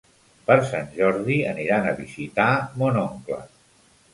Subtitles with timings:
[0.45, 2.49] Per Sant Jordi aniran a visitar
[2.83, 3.39] mon oncle.